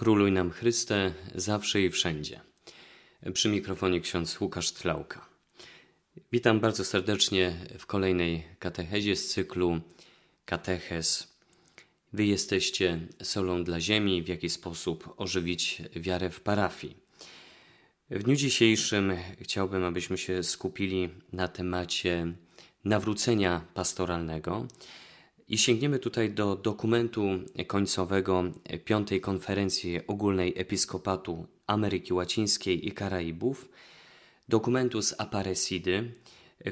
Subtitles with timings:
[0.00, 2.40] Króluj nam Chryste, zawsze i wszędzie.
[3.32, 5.28] Przy mikrofonie ksiądz Łukasz Trlałka.
[6.32, 9.80] Witam bardzo serdecznie w kolejnej katechezie z cyklu
[10.44, 11.36] Katechez.
[12.12, 16.96] Wy jesteście solą dla ziemi, w jaki sposób ożywić wiarę w parafii.
[18.10, 22.32] W dniu dzisiejszym chciałbym, abyśmy się skupili na temacie
[22.84, 24.66] nawrócenia pastoralnego
[25.50, 27.22] i sięgniemy tutaj do dokumentu
[27.66, 28.44] końcowego
[28.84, 33.68] Piątej Konferencji Ogólnej Episkopatu Ameryki Łacińskiej i Karaibów,
[34.48, 36.12] dokumentu z Aparecidy,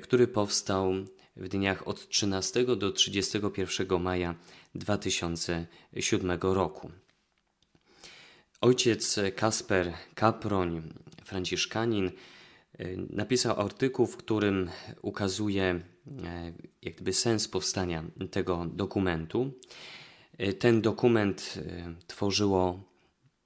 [0.02, 0.92] który powstał
[1.36, 4.34] w dniach od 13 do 31 maja
[4.74, 6.90] 2007 roku.
[8.60, 10.82] Ojciec Kasper Kaproń,
[11.24, 12.10] franciszkanin,
[13.10, 14.70] napisał artykuł, w którym
[15.02, 15.80] ukazuje
[16.24, 19.52] E, jakby sens powstania tego dokumentu.
[20.38, 22.82] E, ten dokument e, tworzyło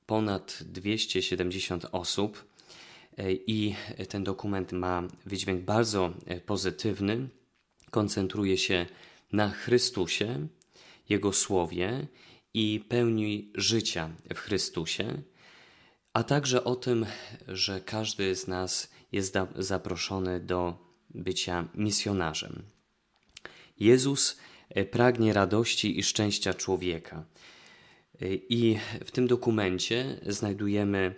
[0.06, 2.52] ponad 270 osób
[3.46, 3.74] i
[4.08, 6.12] ten dokument ma wydźwięk bardzo
[6.46, 7.28] pozytywny.
[7.90, 8.86] Koncentruje się
[9.32, 10.46] na Chrystusie,
[11.08, 12.06] Jego słowie
[12.54, 15.22] i pełni życia w Chrystusie,
[16.12, 17.06] a także o tym,
[17.48, 22.62] że każdy z nas jest zaproszony do bycia misjonarzem.
[23.80, 24.38] Jezus
[24.70, 27.24] e, pragnie radości i szczęścia człowieka.
[28.22, 31.14] E, I w tym dokumencie znajdujemy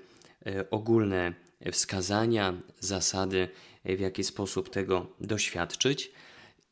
[0.47, 1.34] e, ogólne
[1.72, 3.48] wskazania, zasady,
[3.84, 6.12] w jaki sposób tego doświadczyć.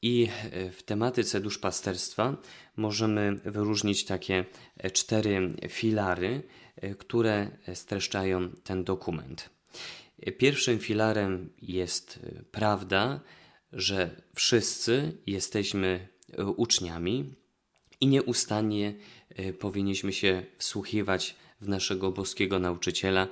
[0.02, 0.28] I
[0.72, 2.36] w tematyce duszpasterstwa
[2.76, 4.44] możemy wyróżnić takie
[4.92, 6.42] cztery filary,
[6.98, 9.50] które streszczają ten dokument.
[10.30, 13.20] Pierwszym filarem jest e, prawda,
[13.72, 17.34] że wszyscy jesteśmy e, uczniami
[18.00, 18.94] i nieustannie
[19.28, 23.28] e, powinniśmy się wsłuchiwać w naszego boskiego nauczyciela,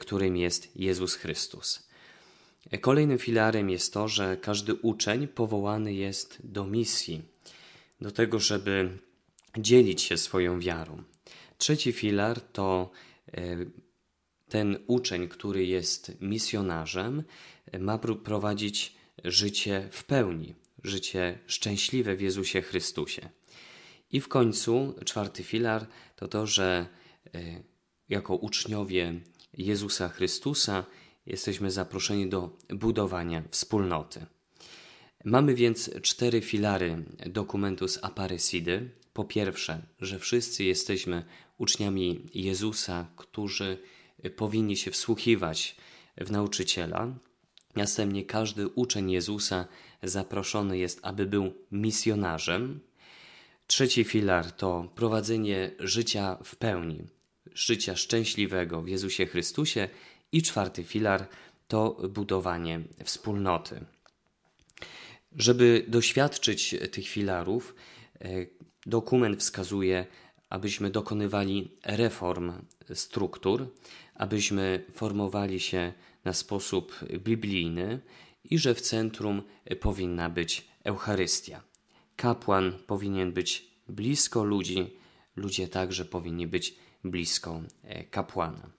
[0.00, 1.88] którym jest Jezus Chrystus.
[2.80, 7.22] Kolejnym filarem jest to, że każdy uczeń powołany jest do misji,
[8.00, 8.98] do tego, żeby
[9.58, 11.02] dzielić się swoją wiarą.
[11.58, 12.90] Trzeci filar to
[14.52, 17.22] ten uczeń, który jest misjonarzem,
[17.78, 20.54] ma prowadzić życie w pełni,
[20.84, 23.28] życie szczęśliwe w Jezusie Chrystusie.
[24.10, 25.86] I w końcu czwarty filar
[26.16, 26.86] to to, że
[27.34, 27.62] e,
[28.08, 29.20] jako uczniowie
[29.58, 30.84] Jezusa Chrystusa
[31.26, 34.26] jesteśmy zaproszeni do budowania wspólnoty.
[35.24, 38.90] Mamy więc cztery filary dokumentu z Aparecidy.
[39.12, 41.24] Po pierwsze, że wszyscy jesteśmy
[41.58, 43.78] uczniami Jezusa, którzy
[44.30, 45.76] powinni się wsłuchiwać
[46.16, 47.14] w nauczyciela.
[47.76, 49.68] Następnie każdy uczeń Jezusa
[50.02, 52.80] zaproszony jest, aby był misjonarzem.
[53.66, 57.06] Trzeci filar to prowadzenie życia w pełni,
[57.54, 59.88] życia szczęśliwego w Jezusie Chrystusie.
[60.32, 61.28] I czwarty filar
[61.68, 63.84] to budowanie wspólnoty.
[65.36, 67.74] Żeby doświadczyć tych filarów,
[68.20, 68.28] e,
[68.86, 70.06] dokument wskazuje,
[70.52, 72.52] abyśmy dokonywali reform
[72.94, 73.68] struktur,
[74.14, 75.92] abyśmy formowali się
[76.24, 78.00] na sposób biblijny
[78.44, 79.42] i że w centrum
[79.80, 81.62] powinna być Eucharystia.
[82.16, 84.96] Kapłan powinien być blisko ludzi,
[85.36, 86.74] ludzie także powinni być
[87.04, 88.70] blisko e, kapłana.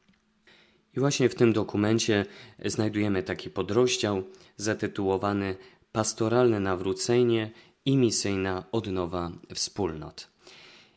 [0.98, 2.26] I właśnie w tym dokumencie
[2.66, 4.24] znajdujemy taki podrozdział
[4.58, 5.56] zatytułowany
[5.92, 7.52] Pastoralne nawrócenie
[7.86, 10.33] i misyjna odnowa wspólnot.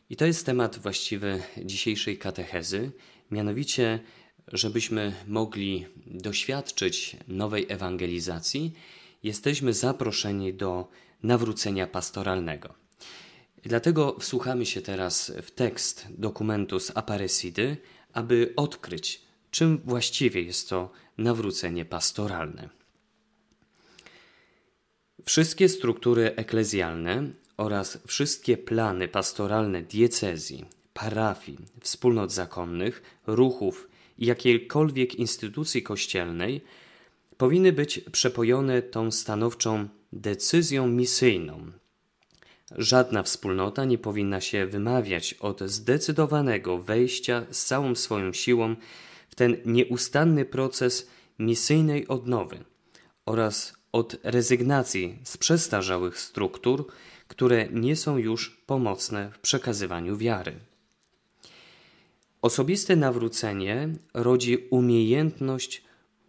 [0.09, 2.91] I to jest temat właściwy dzisiejszej katechezy,
[3.31, 3.99] mianowicie
[4.53, 8.73] żebyśmy mogli doświadczyć nowej ewangelizacji,
[9.23, 10.87] jesteśmy zaproszeni do
[11.23, 12.73] nawrócenia pastoralnego.
[13.63, 17.77] Dlatego wsłuchamy się teraz w tekst dokumentu z Aparecidy,
[18.13, 22.69] aby odkryć, czym właściwie jest to nawrócenie pastoralne.
[25.25, 33.87] Wszystkie struktury eklezjalne oraz wszystkie plany pastoralne diecezji, parafii, wspólnot zakonnych, ruchów
[34.17, 36.61] jakiejkolwiek instytucji kościelnej
[37.37, 41.71] powinny być przepojone tą stanowczą decyzją misyjną.
[42.71, 48.75] Żadna wspólnota nie powinna się wymawiać od zdecydowanego wejścia z całą swoją siłą
[49.29, 51.07] w ten nieustanny proces
[51.39, 52.63] misyjnej odnowy
[53.25, 56.87] oraz od rezygnacji z przestarzałych struktur,
[57.27, 60.53] które nie są już pomocne w przekazywaniu wiary.
[62.41, 65.83] Osobiste nawrócenie rodzi umiejętność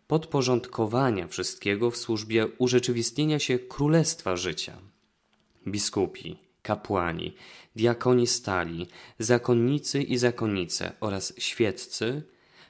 [0.07, 4.79] podporządkowania wszystkiego w służbie urzeczywistnienia się królestwa życia.
[5.67, 7.35] Biskupi, kapłani,
[7.77, 8.87] diakoni stali,
[9.19, 12.23] zakonnicy i zakonnice oraz świeccy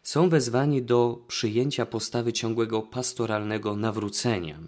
[0.02, 4.58] są wezwani do przyjęcia postawy ciągłego pastoralnego nawrócenia,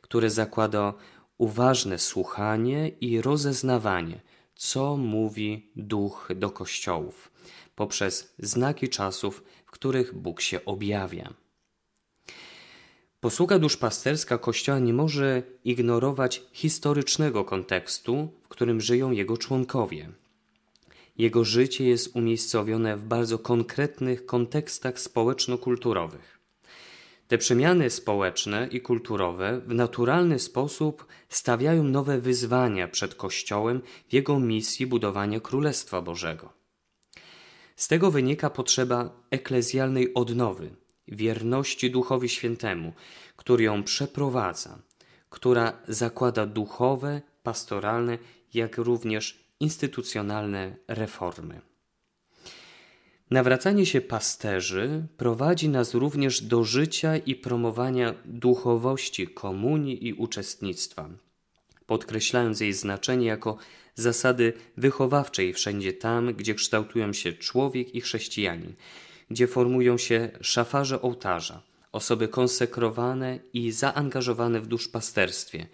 [0.00, 0.94] które zakłada
[1.38, 4.20] uważne słuchanie i rozeznawanie,
[4.54, 7.30] co mówi Duch do kościołów,
[7.76, 11.34] poprzez znaki czasów, w których Bóg się objawia.
[13.20, 20.12] Posługa duszpasterska Kościoła nie może ignorować historycznego kontekstu, w którym żyją jego członkowie.
[21.18, 26.43] Jego życie jest umiejscowione w bardzo konkretnych kontekstach społeczno-kulturowych.
[27.28, 34.40] Te przemiany społeczne i kulturowe w naturalny sposób stawiają nowe wyzwania przed Kościołem w jego
[34.40, 36.52] misji budowania Królestwa Bożego.
[37.76, 40.76] Z tego wynika potrzeba eklezjalnej odnowy,
[41.08, 42.92] wierności Duchowi Świętemu,
[43.36, 44.78] który ją przeprowadza,
[45.30, 48.18] która zakłada duchowe, pastoralne,
[48.54, 51.60] jak również instytucjonalne reformy.
[53.30, 61.10] Nawracanie się pasterzy prowadzi nas również do życia i promowania duchowości komunii i uczestnictwa,
[61.86, 63.56] podkreślając jej znaczenie jako
[63.94, 68.74] zasady wychowawczej wszędzie tam, gdzie kształtują się człowiek i chrześcijanin,
[69.30, 71.62] gdzie formują się szafarze ołtarza,
[71.92, 75.66] osoby konsekrowane i zaangażowane w duszpasterstwie,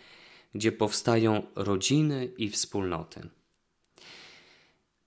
[0.55, 3.29] gdzie powstają rodziny i wspólnoty.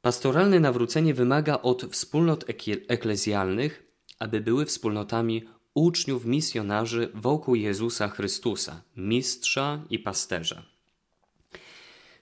[0.03, 2.45] Pastoralne nawrócenie wymaga od wspólnot
[2.87, 3.83] eklezjalnych,
[4.19, 10.65] aby były wspólnotami uczniów misjonarzy wokół Jezusa Chrystusa, mistrza i pasterza.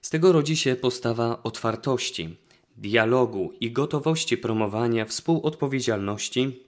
[0.02, 2.36] Z tego rodzi się postawa otwartości,
[2.76, 6.62] dialogu i gotowości promowania współodpowiedzialności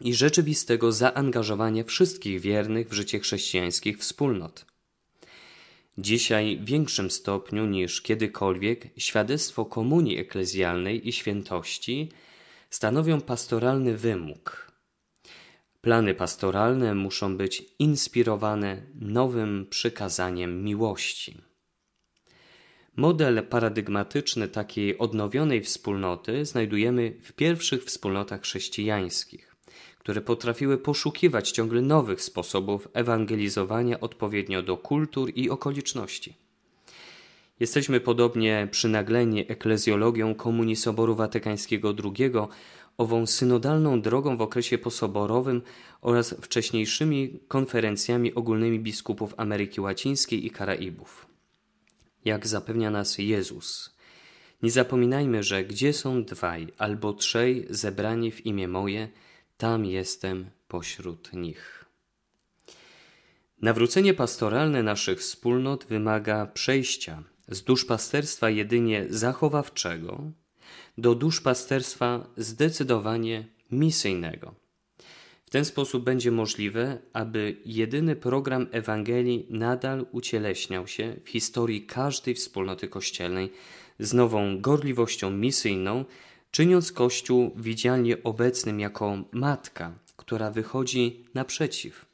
[0.00, 4.75] i rzeczywistego zaangażowania wszystkich wiernych w życie chrześcijańskich wspólnot.
[5.98, 12.12] Dzisiaj w większym stopniu niż kiedykolwiek świadectwo komunii eklezjalnej i świętości
[12.70, 14.72] stanowią pastoralny wymóg.
[15.80, 21.40] Plany pastoralne muszą być inspirowane nowym przykazaniem miłości.
[22.96, 29.55] Model paradygmatyczny takiej odnowionej wspólnoty znajdujemy w pierwszych wspólnotach chrześcijańskich,
[30.06, 36.34] które potrafiły poszukiwać ciągle nowych sposobów ewangelizowania odpowiednio do kultur i okoliczności.
[37.60, 42.32] Jesteśmy podobnie przynagleni eklezjologią Komunii Soboru Watykańskiego II,
[42.96, 45.62] ową synodalną drogą w okresie posoborowym
[46.00, 51.26] oraz wcześniejszymi konferencjami ogólnymi biskupów Ameryki Łacińskiej i Karaibów
[52.24, 53.96] jak zapewnia nas Jezus.
[54.62, 59.08] Nie zapominajmy, że gdzie są dwaj albo trzej zebrani w imię moje,
[59.56, 61.84] tam jestem pośród nich.
[63.62, 70.30] Nawrócenie pastoralne naszych wspólnot wymaga przejścia z duszpasterstwa jedynie zachowawczego
[70.98, 74.54] do duszpasterstwa zdecydowanie misyjnego.
[75.46, 82.34] W ten sposób będzie możliwe, aby jedyny program Ewangelii nadal ucieleśniał się w historii każdej
[82.34, 83.52] wspólnoty kościelnej
[83.98, 86.04] z nową gorliwością misyjną,
[86.56, 92.06] czyniąc Kościół widzialnie obecnym jako matka, która wychodzi naprzeciw,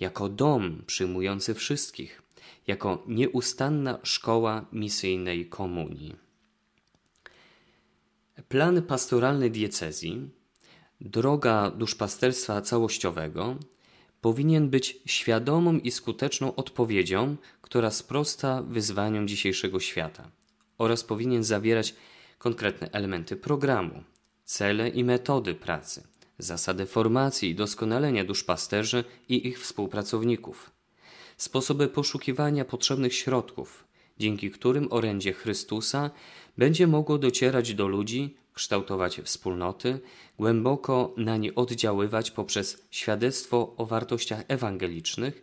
[0.00, 2.22] jako dom przyjmujący wszystkich,
[2.66, 6.16] jako nieustanna szkoła misyjnej komunii.
[8.48, 10.28] Plan pastoralny diecezji
[11.00, 13.56] droga duszpasterstwa całościowego
[14.20, 20.30] powinien być świadomą i skuteczną odpowiedzią, która sprosta wyzwaniom dzisiejszego świata
[20.78, 21.94] oraz powinien zawierać
[22.38, 24.02] konkretne elementy programu,
[24.44, 26.02] cele i metody pracy,
[26.38, 30.70] zasady formacji i doskonalenia duszpasterzy i ich współpracowników,
[31.36, 33.84] sposoby poszukiwania potrzebnych środków,
[34.18, 36.10] dzięki którym orędzie Chrystusa
[36.58, 40.00] będzie mogło docierać do ludzi kształtować wspólnoty,
[40.38, 45.42] głęboko na nie oddziaływać poprzez świadectwo o wartościach ewangelicznych,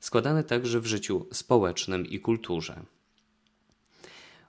[0.00, 2.82] składane także w życiu społecznym i kulturze.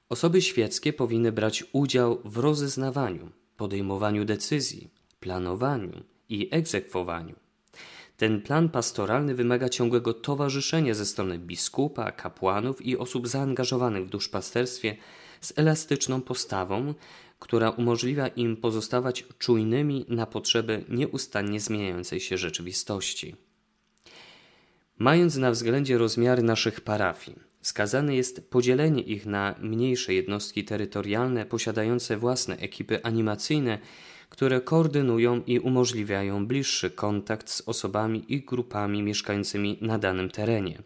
[0.09, 7.35] Osoby świeckie powinny brać udział w rozeznawaniu, podejmowaniu decyzji, planowaniu i egzekwowaniu.
[8.17, 14.97] Ten plan pastoralny wymaga ciągłego towarzyszenia ze strony biskupa, kapłanów i osób zaangażowanych w duszpasterstwie
[15.41, 16.93] z elastyczną postawą,
[17.39, 23.35] która umożliwia im pozostawać czujnymi na potrzeby nieustannie zmieniającej się rzeczywistości.
[24.99, 32.17] Mając na względzie rozmiary naszych parafii, wskazane jest podzielenie ich na mniejsze jednostki terytorialne posiadające
[32.17, 33.79] własne ekipy animacyjne,
[34.29, 40.81] które koordynują i umożliwiają bliższy kontakt z osobami i grupami mieszkającymi na danym terenie.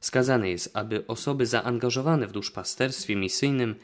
[0.00, 3.74] Wskazane jest, aby osoby zaangażowane w duszpasterstwie misyjnym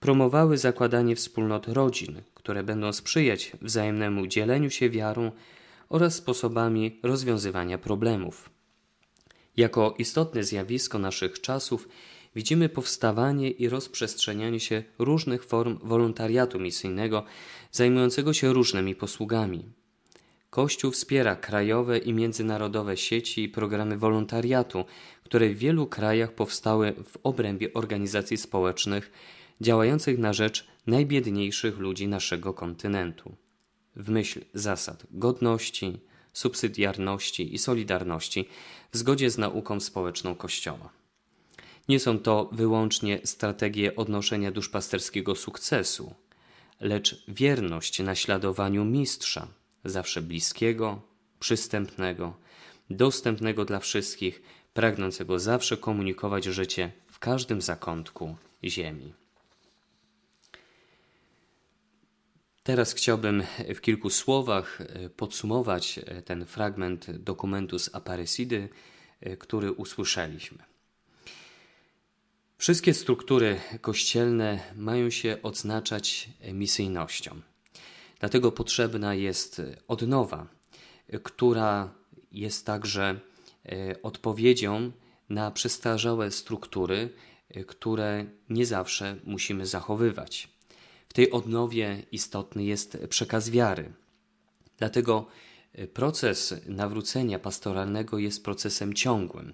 [0.00, 5.32] promowały zakładanie wspólnot rodzin, które będą sprzyjać wzajemnemu dzieleniu się wiarą
[5.88, 8.55] oraz sposobami rozwiązywania problemów.
[9.56, 11.88] Jako istotne zjawisko naszych czasów
[12.34, 17.24] widzimy powstawanie i rozprzestrzenianie się różnych form wolontariatu misyjnego
[17.72, 19.64] zajmującego się różnymi posługami.
[20.50, 24.84] Kościół wspiera krajowe i międzynarodowe sieci i programy wolontariatu,
[25.24, 29.12] które w wielu krajach powstały w obrębie organizacji społecznych
[29.60, 33.36] działających na rzecz najbiedniejszych ludzi naszego kontynentu.
[33.96, 36.00] W myśl zasad godności,
[36.36, 38.48] subsydiarności i solidarności
[38.92, 40.88] w zgodzie z nauką społeczną Kościoła.
[41.88, 46.14] Nie są to wyłącznie strategie odnoszenia duszpasterskiego sukcesu,
[46.80, 49.48] lecz wierność naśladowaniu mistrza,
[49.84, 51.02] zawsze bliskiego,
[51.40, 52.36] przystępnego,
[52.90, 54.42] dostępnego dla wszystkich,
[54.74, 59.25] pragnącego zawsze komunikować życie w każdym zakątku ziemi.
[62.66, 63.42] Teraz chciałbym
[63.74, 68.68] w kilku słowach e, podsumować e, ten fragment dokumentu z Aparecidy,
[69.20, 70.58] e, który usłyszeliśmy.
[72.58, 77.40] Wszystkie struktury kościelne mają się odznaczać misyjnością.
[78.20, 80.46] Dlatego potrzebna jest odnowa,
[81.22, 81.94] która
[82.32, 83.20] jest także
[84.02, 84.92] odpowiedzią
[85.28, 87.08] na przestarzałe struktury,
[87.66, 90.55] które nie zawsze musimy zachowywać
[91.16, 93.92] tej odnowie istotny jest przekaz wiary.
[94.78, 95.26] Dlatego
[95.72, 99.52] e, proces nawrócenia pastoralnego jest procesem ciągłym.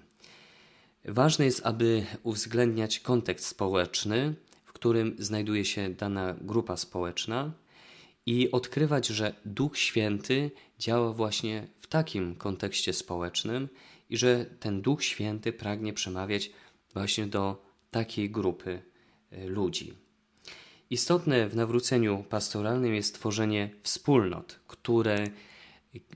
[1.05, 7.51] Ważne jest, aby uwzględniać kontekst społeczny, w którym znajduje się dana grupa społeczna
[8.25, 13.69] i odkrywać, że Duch Święty działa właśnie w takim kontekście społecznym
[14.09, 16.51] i że ten Duch Święty pragnie przemawiać
[16.93, 18.81] właśnie do takiej grupy
[19.31, 20.03] e, ludzi.
[20.93, 25.27] Istotne w nawróceniu pastoralnym jest tworzenie wspólnot, które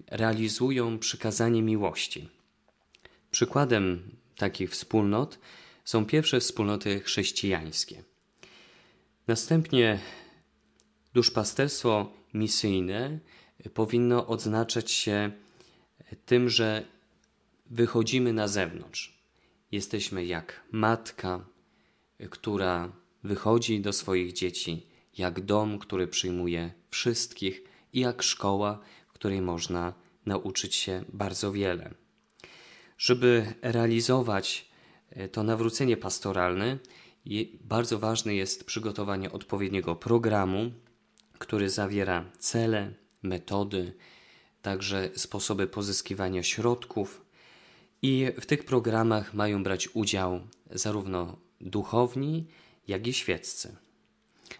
[0.08, 2.30] realizują przykazanie miłości.
[3.32, 5.40] Przykładem takich wspólnot
[5.86, 8.04] są pierwsze wspólnoty chrześcijańskie.
[9.28, 10.00] Następnie
[11.14, 13.20] duszpasterstwo misyjne
[13.74, 15.32] powinno odznaczać się
[16.26, 16.86] tym, że
[17.66, 19.22] wychodzimy na zewnątrz.
[19.72, 21.46] Jesteśmy jak matka,
[22.30, 22.92] która
[23.24, 29.94] wychodzi do swoich dzieci jak dom, który przyjmuje wszystkich i jak szkoła, w której można
[30.26, 31.94] nauczyć się bardzo wiele.
[32.98, 34.70] Żeby realizować
[35.10, 36.78] e, to nawrócenie pastoralne,
[37.62, 40.72] bardzo ważne jest przygotowanie odpowiedniego programu,
[41.38, 42.94] który zawiera cele,
[43.24, 43.94] metody,
[44.62, 47.26] także sposoby pozyskiwania środków.
[48.02, 50.40] I w tych programach mają brać udział
[50.72, 52.48] zarówno duchowni,
[52.88, 53.76] jak i świeccy.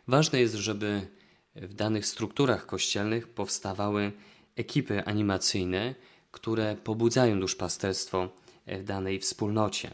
[0.08, 1.08] Ważne jest, żeby
[1.56, 4.12] w danych strukturach kościelnych powstawały
[4.56, 5.96] ekipy animacyjne,
[6.32, 8.30] które pobudzają duszpasterstwo
[8.68, 9.92] w danej wspólnocie.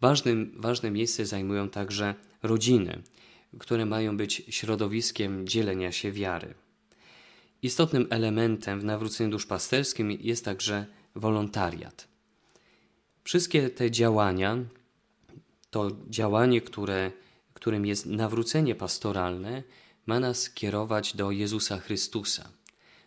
[0.00, 3.02] Ważnym, ważne miejsce zajmują także rodziny,
[3.58, 6.54] które mają być środowiskiem dzielenia się wiary.
[7.62, 12.08] Istotnym elementem w nawróceniu duszpasterskim jest także wolontariat.
[13.24, 14.58] Wszystkie te działania
[15.70, 17.12] to działanie, które
[17.56, 19.62] którym jest nawrócenie pastoralne,
[20.06, 22.48] ma nas kierować do Jezusa Chrystusa,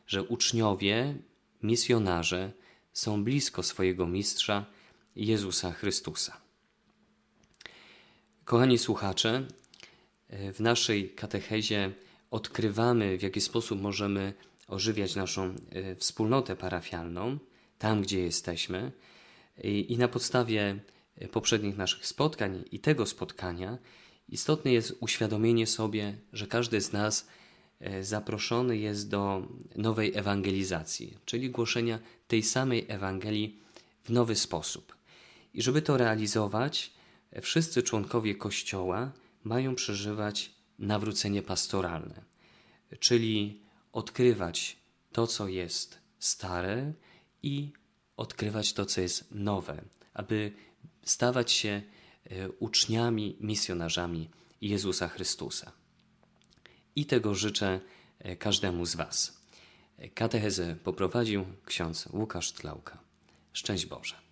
[0.07, 1.15] że uczniowie,
[1.63, 2.51] misjonarze
[2.93, 4.65] są blisko swojego mistrza
[5.15, 6.37] Jezusa Chrystusa.
[8.45, 9.47] Kochani słuchacze,
[10.29, 11.91] w naszej katechezie
[12.31, 14.33] odkrywamy, w jaki sposób możemy
[14.67, 17.37] ożywiać naszą e, wspólnotę parafialną,
[17.77, 18.91] tam gdzie jesteśmy,
[19.63, 20.79] i na podstawie
[21.31, 23.77] poprzednich naszych spotkań i tego spotkania
[24.31, 27.27] Istotne jest uświadomienie sobie, że każdy z nas
[27.79, 33.59] e, zaproszony jest do nowej ewangelizacji, czyli głoszenia tej samej Ewangelii
[34.03, 34.95] w nowy sposób.
[35.53, 36.93] I żeby to realizować,
[37.31, 39.11] e, wszyscy członkowie Kościoła
[39.43, 42.21] mają przeżywać nawrócenie pastoralne,
[42.99, 44.77] czyli odkrywać
[45.11, 46.93] to, co jest stare
[47.43, 47.71] i
[48.17, 49.81] odkrywać to, co jest nowe,
[50.13, 50.51] aby
[51.03, 51.81] stawać się
[52.59, 54.29] uczniami, misjonarzami
[54.61, 55.71] Jezusa Chrystusa.
[56.95, 57.79] I tego życzę
[58.19, 59.39] e, każdemu z Was.
[60.13, 62.97] Katechezę poprowadził ksiądz Łukasz Tlauka.
[63.53, 64.28] Szczęść Boże.